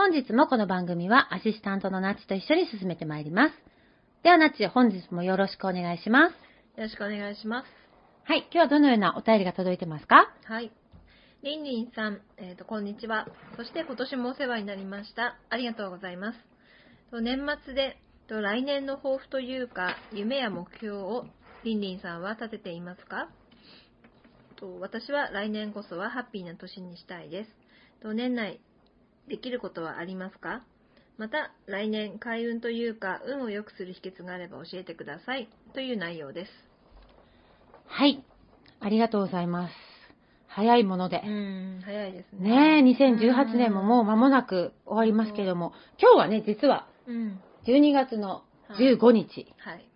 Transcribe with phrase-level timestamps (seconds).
[0.00, 3.54] 本日もこの番組はアシスタントのナッチと一緒に進めてまいります。
[4.22, 6.32] ではナッチ、本日もよろしくお願いします。
[6.78, 7.66] よろしくお願いします。
[8.22, 10.32] はい、今日はどのようなお便りが届いてますか？
[10.44, 10.70] はい。
[11.42, 13.26] りんりんさん、えっ、と、こんにちは。
[13.56, 15.36] そして今年もお世話になりました。
[15.50, 16.38] ありがとうございます。
[17.10, 21.24] と年末で、と来年の抱負というか、夢や目標を
[21.64, 23.30] りんりんさんは立てていますか？
[24.54, 27.50] と私は来年こそはハッピーな年にしたいです。
[28.00, 28.60] と年内
[29.28, 30.62] できることはありますか？
[31.18, 35.48] また、来年開運というか、運を良くする秘訣があれば教えてください。
[35.74, 36.52] という内容です。
[37.86, 38.22] はい、
[38.80, 39.74] ありがとうございます。
[40.46, 41.18] 早いもので。
[41.18, 42.50] ん、早いですね。
[42.50, 47.40] ねえ、2018年ももう間もなく終わりますけれども、今日はね、実はうん。
[47.66, 48.44] 12月の
[48.78, 49.88] 15日、はい。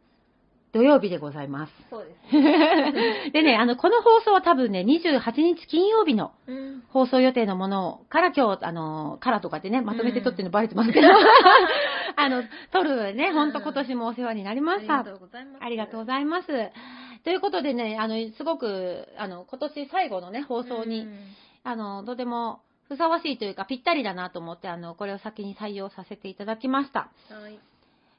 [0.73, 1.73] 土曜日でございます。
[1.91, 3.31] そうですね。
[3.33, 6.83] でね、あの、この放送は多分ね、28日金曜日のうん。
[6.89, 11.09] 放送予定のものから今日、あの、からとかでね、まとめて撮ってるのバレてますけど、
[12.17, 15.01] あの、撮るね、ほんと今年もお世話になりました。
[15.01, 15.65] ありがとうございます。
[15.65, 16.47] ありがとうございます。
[17.25, 21.19] ということでね、あの、すごく、あの、今年最後のね、放送に、うん
[21.65, 27.11] あの、とてもふさわしいというか、ぴったりだなと思って、あの、これを先に採用させていただきました。
[27.31, 27.59] はい。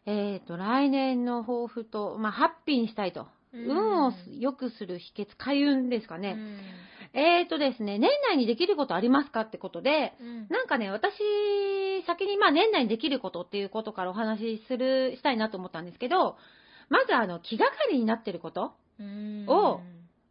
[0.06, 3.22] えっ、と、来年の抱負と、まあ、ハッピーにしたいと。
[3.22, 6.36] うん運を良くする秘訣、開運ですかね。
[6.36, 6.60] うん
[7.16, 11.14] えっ、とですね、年内にできることありますかってことで、うんなんかね、私、
[12.08, 16.38] 先にまあ年内にできることっていうことからお話しする、したいなと思ったんですけど、
[16.90, 19.82] まずあの、気がかりになってること、うんを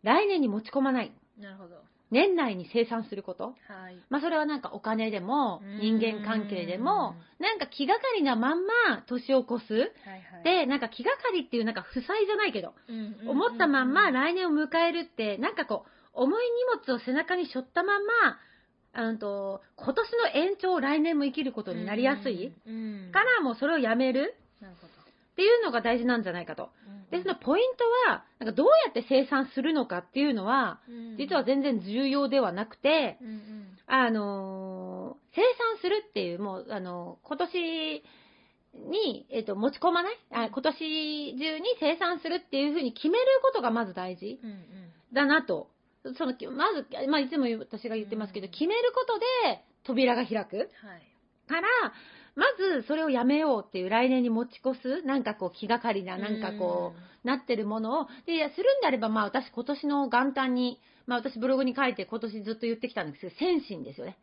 [0.02, 1.12] 来年に持ち込まない。
[1.38, 1.76] なるほど。
[2.12, 3.44] 年内に生産すること。
[3.44, 3.96] はい。
[4.10, 9.74] まあそれはなんかお金でもうん人間関係でもなんか気がかりなまんま年を越す。
[9.74, 10.44] はいはい。
[10.44, 18.02] で、なんか気がかりっていうなんか負債じゃないけど、うんうん思ったまんまうん来年を迎えるって、なんかこう、重い荷物を背中に背負ったまん
[18.94, 22.52] ま、うんと、今年の延長を来年も生きることになりやすい。
[22.66, 22.74] うん
[23.06, 24.92] うんからもうそれをやめるなるほど。
[25.32, 26.70] っていうのが大事なんじゃないかと。
[27.10, 31.16] で、そのポイントは、なんかどうやって生産するのかっていうのは、うん。
[31.18, 33.18] 実は全然重要ではなくて、
[33.86, 38.02] あのー生産するっていう、もう、あのー今年
[38.90, 40.18] に、えっ、と、持ち込まない？
[40.30, 44.40] あ今年中に生産するっていうふうに決めることがまず大事。
[45.12, 45.68] だなと。
[46.16, 48.52] その、まず、まあ、いつも私が言ってますけど、うん。
[48.52, 50.56] 決めることで扉が開く。
[50.56, 50.68] はい。
[51.46, 51.68] から、
[52.34, 52.44] ま
[52.80, 56.94] ずそれをやめようっていう来年に持ち越す、なんかこう気がかりな、なんかこ
[57.24, 64.16] う、なってるものを、で、するんであれば、まあ私今年の元旦に、まあ私ブログに書いて今年ずっと言ってきたんですけど、先進ですよね。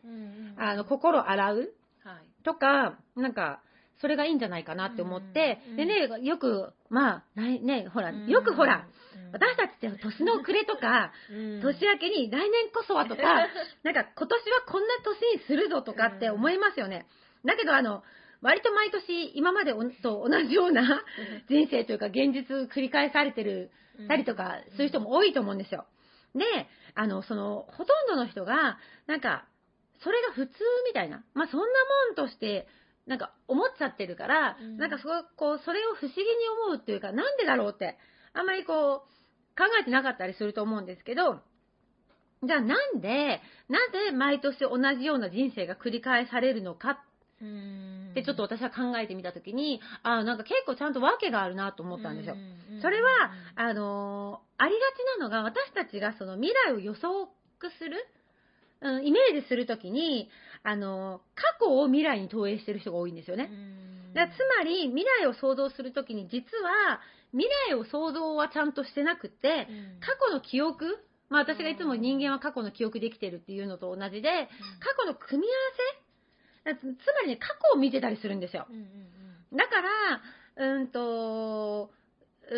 [0.57, 2.43] あの、心洗うはい。
[2.43, 3.61] とか、なんか、
[4.01, 8.99] それがいいんじゃないかなって思って、うんでね、よく、まあ、ないね、ほら、うんよくほら、うん
[9.31, 13.21] 私たちって年の暮れとか、うん年明けに来年こそはとか、
[13.83, 17.05] なんか今年はこんな年にするぞとかって思いますよね。
[17.45, 18.03] だけどあの、
[18.41, 21.03] 割と毎年今までおと同じような
[21.49, 23.71] 人生というか現実繰り返されてる
[24.07, 25.85] たりとかする人も多いと思うんですよ。
[26.35, 26.45] で、
[26.95, 28.77] あの、その、ほとんどの人が、
[29.07, 29.45] なんか、
[30.03, 30.53] それが普通
[30.87, 32.67] みたいな、まあそんなもんとして、
[33.07, 34.77] なんか思っちゃってるから、うん。
[34.77, 36.27] なんかそこ、こう、それを不思議に
[36.67, 37.97] 思うっていうか、なんでだろうって、
[38.33, 41.41] あんまりこう、考えてなかったりすると思うんですけど、
[42.43, 46.97] じゃあなんで、なぜ毎年同じような人生が繰り返されるのかっ
[47.41, 48.09] うん。
[48.11, 52.35] ってちょっと私は考えてみたときに、あなんか結構ちゃんと訳があるなと思ったんですよ。
[52.81, 53.09] それは、
[53.55, 54.79] あのー、ありが
[55.17, 57.27] ちなのが私たちがその未来を予測
[57.77, 58.05] する、
[58.81, 60.29] うん、イメージするときに、
[60.63, 63.49] あのー、過去を未来に投影してる人が多いんですよね。
[64.13, 66.99] だつまり、未来を想像するときに実は、
[67.31, 69.67] 未来を想像はちゃんとしてなくて、
[69.99, 70.97] 過去の記憶
[71.29, 74.49] まあ私がいつも人間は過去の記憶できてるっていうのと同じで、
[74.79, 75.55] 過去の組み合わ
[75.93, 76.08] せ
[76.63, 78.67] つまりね、過去を見てたりするんですよ。
[79.53, 81.89] だから、うんと、
[82.51, 82.57] う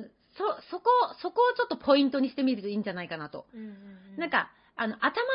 [0.00, 0.90] ん、そ、そこ、
[1.20, 3.46] そこをちょっとポイントにしてみるといいんじゃないかなと。
[4.16, 5.26] なんか、あの、頭で考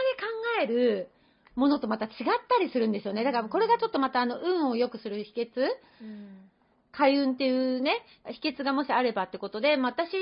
[0.64, 1.10] える
[1.56, 2.12] ものとまた違っ
[2.48, 3.24] たりするんですよね。
[3.24, 5.48] だからこれがちょっとまたあの、運を良くする秘訣、
[6.92, 10.16] 開運っていうね、秘訣がもしあればってことで、まあ、私、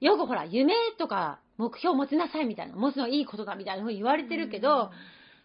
[0.00, 4.90] よくほら、夢とか目標を持ちなさいみたいな、持つのはいいことだみたいなふうに言われてるけど、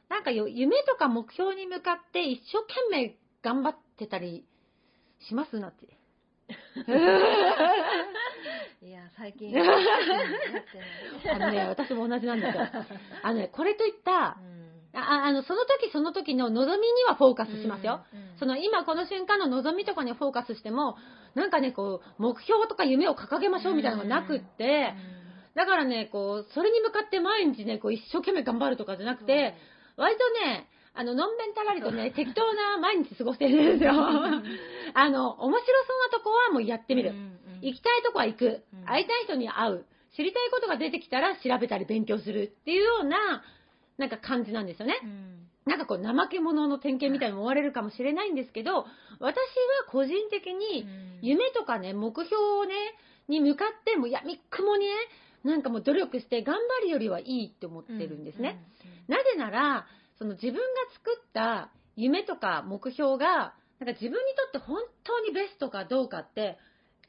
[0.10, 4.46] なんか夢とか目標に向かって一生懸命頑張ってたり
[5.28, 5.86] しますなって。
[8.86, 9.52] いや、最近。
[9.58, 9.62] あ
[11.40, 12.64] のね、私も同じなんだけど。
[13.24, 14.56] あのね、これといった、うん
[14.98, 18.06] ああの、その時その時の望みにはフォーカスしますよ。
[18.14, 20.96] うんうん、その今この瞬間の望みとかにフォーカスしても、
[21.34, 24.94] なんかね、こう、目標とか夢を掲げましょうみたいなのがなくって、
[25.54, 29.56] だからね、こう、それに向かって毎日ね、こう、一生懸命頑張るとかじゃなくて、
[29.98, 33.94] 割とね、あの、のんべんたらりとね、 適当な毎日過ごしてるんですよ。
[33.94, 37.14] あの、面白そうなとこはもうやってみる。
[37.62, 38.64] 行きたいとこは行く。
[38.86, 39.86] 会いたい人に会う。
[40.16, 43.44] 知りたいことが出てきたら調べたり勉強するっていうような、
[43.98, 45.00] なんか感じなんですよね。
[45.04, 48.86] うん、なんかこう、怠け者の典型みたいに思われるかもしれないんですけど、
[49.20, 49.36] 私は
[49.90, 50.88] 個人的に、
[51.22, 52.74] 夢とかね、目標をね、
[53.28, 54.94] に向かって、もうやみっくもにね、
[55.46, 58.60] なんかもう努力して頑張るよりはいいって思ってるんですね。
[59.08, 59.86] なぜなら、
[60.18, 60.60] その自分が
[60.94, 66.58] 作った夢とか目標が、なんか自分にとって本当にベストかどうかって、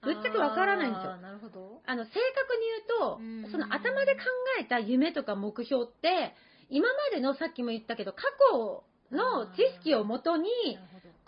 [0.03, 1.17] ぶっちゃけわからないんですよ。
[1.17, 1.81] なるほど。
[1.87, 2.21] あの、正確
[2.57, 4.21] に言うと、その頭で考
[4.61, 6.35] えた夢とか目標って、
[6.69, 8.23] 今までのさっきも言ったけど、過
[8.53, 10.51] 去の知識をもとに、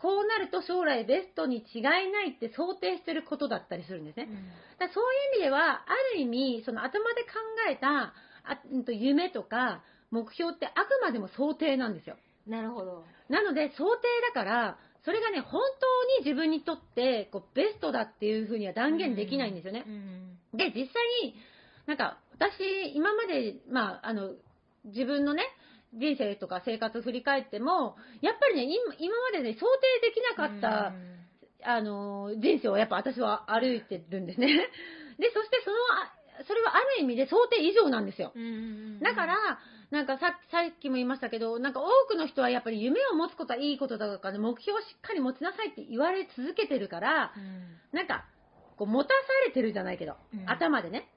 [0.00, 4.28] こうなると将来ベストに違いないって想定してることだったりするんですね。
[4.28, 4.34] うん、
[4.78, 5.04] だそう
[5.36, 7.30] いう意味では、ある意味、その頭で考
[7.68, 8.14] えた
[8.44, 12.16] あ夢とか目標ってあくまでも想定なんですよ。
[12.46, 13.04] なるほど。
[13.28, 19.84] なので、想定だから、それがね、本当に自分にとってこうベストだっていうふうには断言できないんですよね。
[19.86, 19.94] うん
[20.52, 21.34] うん、で、実際に、
[21.86, 22.62] なんか、私、
[22.94, 24.32] 今まで、まあ、あの、
[24.84, 25.42] 自分のね、
[25.94, 29.66] 人生とか生活振り返っても、やっぱりね、今今までね、想
[30.00, 30.92] 定できなかった、
[31.64, 34.48] あの、人生をやっぱ私は歩いてるんですね。
[35.18, 35.76] で、そしてその、
[36.46, 38.32] それはある意味で想定以上なんですよ。
[39.02, 39.58] だから、
[39.90, 48.26] なんかささっきも言いましたけど、なんか多くの人はやっぱり夢を持つことはいいことだとか、ね、目標をしっかり持ちなさいって言われ続けてるから、うん、なんか、
[48.76, 49.14] こう持たさ
[49.46, 51.08] れてるじゃないけど、うん、頭でね。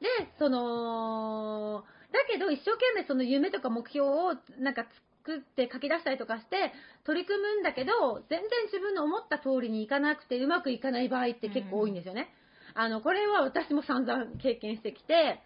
[0.00, 0.08] で、
[0.38, 1.84] その、
[2.16, 4.86] だけど一生懸命その夢とか目標をなんか
[5.26, 6.72] 作って書き出したりとかして
[7.04, 12.28] 取り組むんだけど、全然自分の思った通りにいかなくてうまくいかない場合って結構多いんですよね。
[12.76, 15.42] うん、あの、これは私も散々経験してきて、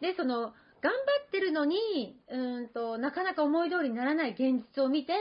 [0.00, 0.52] で、その、
[0.82, 5.12] 頑張ってるのに、うんと、なかなか思い通りにならない現実を見て、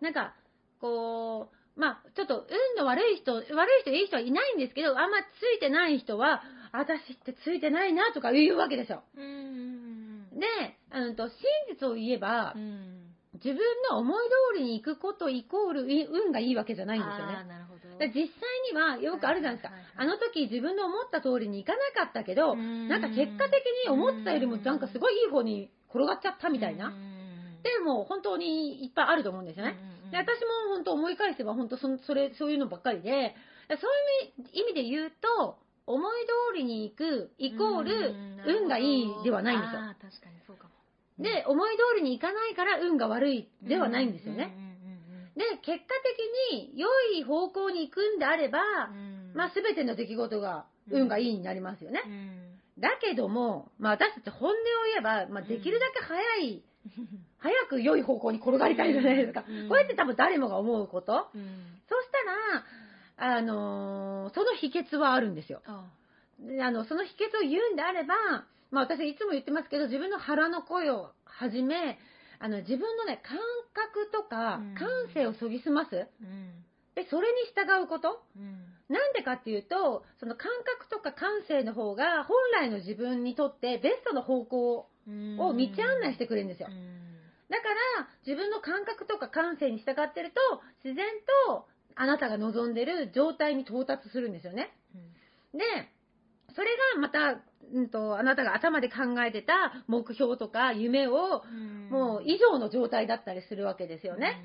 [0.00, 0.34] なんか、
[0.80, 6.42] こう、まあ、ちょっと運の悪い人、悪い人、いい人はいないんですけど、あんまついてない人は、
[6.74, 9.04] 私ってついてないなとか言うわけですよ。
[9.14, 9.22] で、
[10.92, 11.34] うんと、真
[11.70, 12.52] 実を言えば、
[13.34, 13.58] 自分
[13.90, 17.44] の思い通りに行くことイコール運がいいわけじゃないんですよね。
[17.46, 18.26] なるほど実際
[18.72, 19.72] にはよくあるじゃないですか。
[19.96, 26.92] あの時自分の思った通りにいかなかったけど、なんか結果的に思ってたよりもなんかすごいいい方に転がっちゃったみたいな。
[27.62, 29.78] でも本当にいっぱいあると思うんですよね。
[30.10, 33.36] で私も本当思い返せば本当そそれ、そういうのばっかりで、
[33.68, 33.78] そう
[34.26, 36.12] いう意味で言うと、思い
[36.52, 38.14] 通りに行くイコール
[38.46, 39.80] 運がいいではないんですよ。
[40.00, 40.70] 確かにそうかも。
[41.18, 44.56] で、思い通りにいかないから運が悪いではないんですよね。
[45.36, 45.94] で、結果
[46.52, 46.88] 的に良
[47.18, 48.58] い方向に行くんであれば、
[49.34, 52.02] まあ全ての出来事が運がいいになりますよね。
[52.78, 54.58] だけども、まあ私たち本音を
[54.92, 56.62] 言えば、まあできるだけ早い、
[57.38, 59.42] 早く良い方向に転がりたいじゃないですか。
[59.42, 61.28] こうやって多分誰もが思うこと。
[63.16, 65.62] あのー、その秘訣はあるんですよ。
[65.66, 68.14] あの、その秘訣を言うんであれば、
[68.70, 71.98] まあ私いつも言ってますけど、自分の腹の声をはじめ、
[72.40, 73.38] あの、自分のね、感
[73.72, 75.94] 覚とか、感性を研ぎ澄ます。
[75.94, 78.22] うん、で、それに従うこと。
[78.36, 85.54] うん、なんでかっていうと、その感覚とか感性の方が、本来の自分にとってベストの方向を道案
[86.00, 86.68] 内してくれるんですよ。
[86.68, 86.74] だ
[87.54, 91.06] だから、自分の感覚とか感性に従ってると、自然
[91.46, 94.72] とあなたが望んでる状態に到達するんですよね。
[95.52, 95.60] で、
[96.54, 97.40] それがまた、
[97.72, 101.42] うんと、あなたが頭で考えてた目標とか夢を、
[101.90, 104.40] もう以上の状態だったりするわけですよね。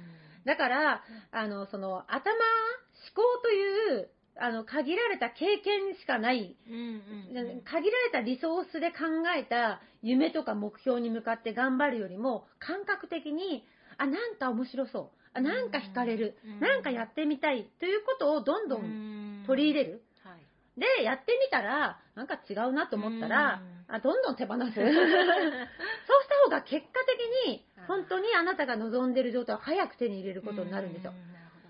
[0.45, 4.09] だから、あの、その、頭、思考という、
[4.41, 8.97] あの、限られた経験しかない、うんうんうん限られたリソースで考
[9.37, 13.65] えた夢とか目標に向かって頑張るよりも、感覚的に、
[13.97, 15.18] あ、なんか面白そう。
[15.33, 16.37] あ、なんか惹かれる。
[16.45, 16.59] うん。
[16.59, 17.69] なんかやってみたい。
[17.79, 20.03] ということをどんどん取り入れる。
[20.23, 20.79] はい。
[20.79, 24.59] で、やってみたら、なんか違うなと思ったら、あどんどん手放す。
[24.65, 31.13] そうした方が結果的に、本当にあなたが望んでる状態を早く手に入れることになるんですよ。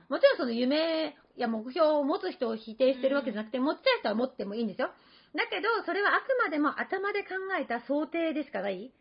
[0.10, 4.92] もちろんその夢や目標を持つ人を否定してるわけじゃなくて、持ちたい人は持ってもいいんですよ。
[5.36, 8.92] だけど、それはあくまでも頭で考えた想定でしかない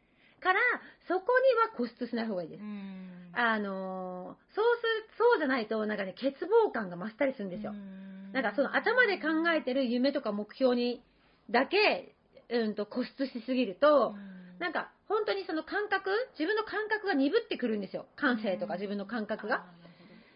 [0.41, 0.61] から、
[1.09, 2.63] そこには固執しない方がいいです
[3.33, 7.73] あのーそうする、そうじゃないと、なんかね、欠乏感が増したりするんですよ。
[8.33, 11.03] なんかその頭で考えてる夢とか目標に
[11.51, 12.15] だけ、
[12.51, 14.15] うんと固執しすぎると、
[14.59, 18.07] なんか本当にその感覚、自分の感覚が鈍ってくるんですよ。
[18.17, 19.65] 感性とか自分の感覚が。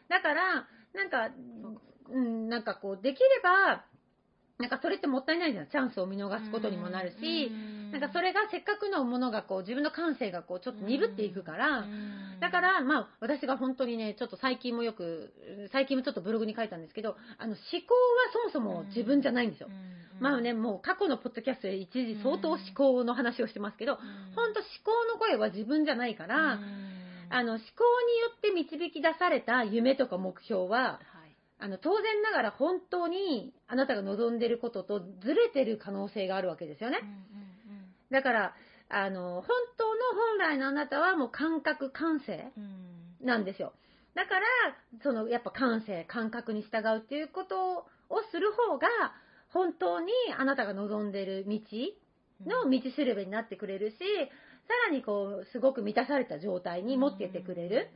[0.08, 1.30] だから、なんか、
[2.11, 3.84] うん、なんかこう、できれば、
[4.58, 5.66] なんかそれってもったいないじゃん。
[5.68, 7.50] チャンスを見逃すことにもなるし、
[7.92, 11.84] なんかそれがせっかくのものがこう、自分の感性がこう、ちょっと鈍っていくから、
[12.40, 19.68] だから、まあ、私が本当にね、ちょっと最近もよく、最近もちょっとブログに書いたんですけど、あの、思考はそもそも自分じゃないんですよ。
[20.20, 23.96] まあね、もう過去のポッドキャストで一時相当思考の話をしてますけど、
[24.37, 26.58] 本当思考の声は自分じゃないから、
[27.30, 31.00] あの、思考によって導き出された夢とか目標は、
[31.58, 36.99] あの、当然ながら本当にあなたが望んでることとずれてる可能性があるわけですよね。
[38.12, 38.54] だから、
[38.88, 42.52] あの、本当の本来のあなたはもう感覚、感性
[43.23, 43.73] なんですよ。
[44.14, 44.47] だから、
[45.02, 47.78] その、やっぱ感性、感覚に従うっていうこと
[48.11, 48.87] をする方が、
[49.49, 51.59] 本当にあなたが望んでる道
[52.47, 57.88] の道しるべになってくれるし、さらにこう、すごく満たされた状態に持ってってくれる。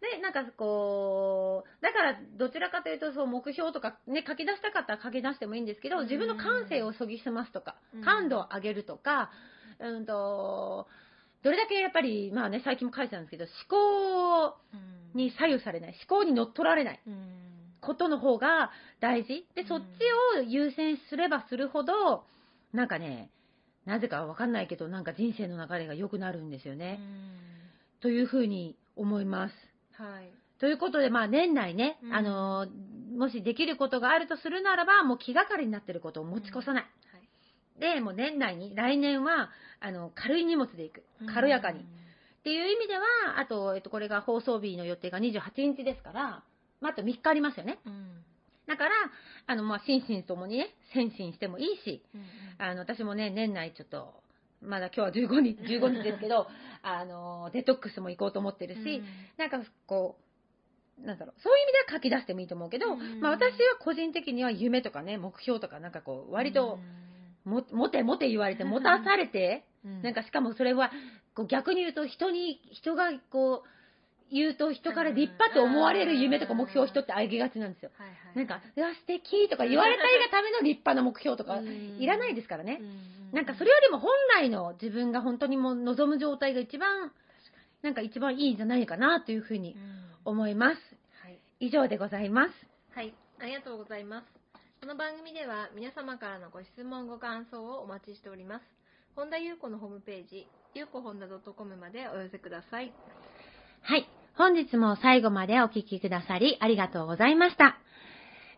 [0.00, 9.30] で、なんかこう、だからどちらかというと、そう、目標とかね、書き出したかったら書き出してもいいんですけど、自分の感性を研ぎ澄ますとかうん、感度を上げるとか、
[9.90, 10.86] うんと、
[11.42, 14.56] どれだけやっぱり、まあね、最近も書いてたんですけど、思考
[15.14, 17.00] に左右されない、思考に乗っ取られない
[17.80, 19.46] ことの方が大事。
[19.54, 22.24] で、うんそっちを優先すればするほど、
[22.72, 23.30] なんかね、
[23.84, 26.98] なぜかわかんないけど、なんか人生の流れが良くなるんですよね。
[28.00, 29.54] というふうに思います。
[29.92, 30.30] はい。
[30.58, 36.86] ということで、まあ年内ね、うんあのー、もしできることがあるとするならば、もう気がかりになってることを持ち越さない。
[37.78, 39.50] で、もう年内に、来年は、
[39.80, 41.02] あの、軽い荷物で行く。
[41.32, 41.80] 軽やかに。
[41.80, 41.82] っ
[42.44, 46.42] ていう意味では、あと、えっと、これが放送日の予定が28日ですから、
[46.80, 47.78] まあ、あと3日ありますよね。
[48.66, 48.90] だから、
[49.46, 52.02] あの、まあ、心身ともにね、先進してもいいし、
[52.58, 54.22] あの、私もね、年内ちょっと、
[54.62, 56.46] まだ今日は15日、 15日ですけど、
[56.82, 59.02] あの、デトックスも行こうと思ってるし、
[59.36, 60.16] なんかこ
[61.00, 66.78] う、なんだろう、そういう意味では書き出してもいいと思うけど、うんまあ私は個人的には夢とかね、目標とかなんかこう、割と、
[67.44, 69.64] も、もてもて言われて、持たされて、
[70.02, 70.90] なんか、かしかもそれは、
[71.34, 73.68] こう逆に言うと人に、人がこう、
[74.30, 77.90] 言うと人から立派と思われる夢とか目標を人ってあげがちなんですよ。
[77.96, 82.80] はいはいなんか、うわ、素敵とか言われたいがための立派な目標とか、いらないですからね。
[83.32, 87.12] なんかそれよりも本来の自分が本当にもう望む状態が一番、
[87.82, 89.76] なんか一番いいんじゃないかなというふうに
[90.24, 90.76] 思います。
[91.22, 91.38] はい。
[91.60, 92.50] 以上でございます。
[92.94, 94.43] はい、ありがとうございます。
[94.84, 98.62] この番組では皆様からのご質問、ご感想をお待ちしております。
[99.16, 102.92] 本田裕子のホームページ、ゆうこ本田 .com までお寄せください。
[103.80, 104.06] はい。
[104.36, 107.78] 本日も最後までお聞きくださりありがとうございました。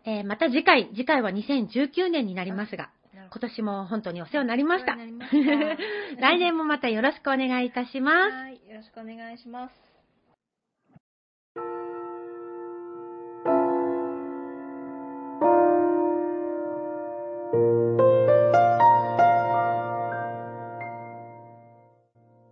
[0.04, 4.94] えーまた次回、次回は2019年になりますが、今年も本当にお世話になりました。
[4.94, 8.34] した 来年もまたよろしくお願いいたします。
[8.34, 9.95] はい、よろしくお願いします。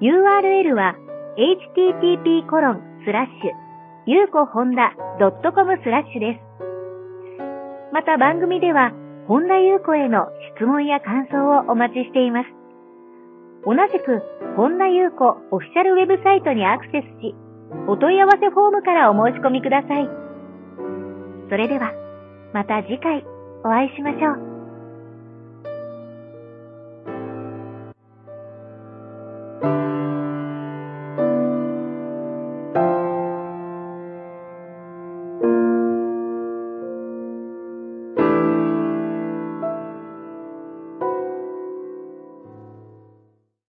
[0.00, 0.94] URL は
[1.36, 3.68] http コロンスラッシュ
[4.06, 6.48] ゆうこほんだ .com スラッシュです。
[7.92, 8.92] また番組では、
[9.26, 11.36] 本田ゆう子への質問や感想
[11.68, 12.48] をお待ちしています。
[13.66, 14.22] 同じく、
[14.56, 17.34] 本田ゆう子オフィシャルウェブサイトにアクセスし、
[17.86, 20.08] お問い合わせフォームからお申し込みください。
[21.50, 21.92] それでは、
[22.54, 23.26] また次回
[23.62, 24.47] お会いしましょう。